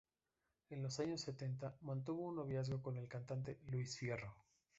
[0.71, 4.33] En los años setenta mantuvo un noviazgo con el cantante Luis Fierro.